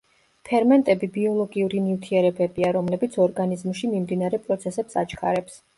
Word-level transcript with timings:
ფერმენტები 0.49 1.09
ბიოლოგიური 1.17 1.83
ნივთიერებებია, 1.89 2.73
რომლებიც 2.81 3.21
ორგანიზმში 3.29 3.95
მიმდინარე 3.95 4.45
პროცესებს 4.49 5.03
აჩქარებს. 5.07 5.67